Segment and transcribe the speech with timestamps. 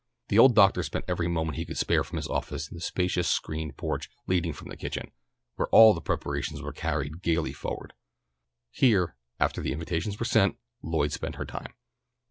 [0.29, 3.27] The old doctor spent every moment he could spare from his office in the spacious
[3.27, 5.11] screened porch leading from the kitchen,
[5.57, 7.93] where all the preparations were carried gaily forward.
[8.71, 11.75] Here, after the invitations were sent, Lloyd spent her time.